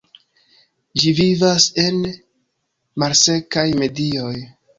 [1.03, 1.99] Ĝi vivas en
[3.05, 4.35] malsekaj medioj.